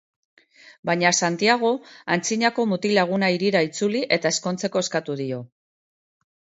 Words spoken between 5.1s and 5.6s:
dio.